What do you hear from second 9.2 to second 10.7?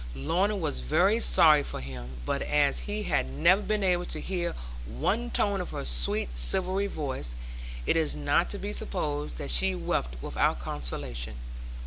that she wept without